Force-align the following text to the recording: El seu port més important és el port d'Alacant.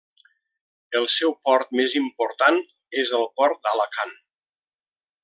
El 0.99 1.03
seu 1.15 1.35
port 1.49 1.75
més 1.79 1.93
important 1.99 2.57
és 3.03 3.13
el 3.19 3.27
port 3.43 3.63
d'Alacant. 3.69 4.17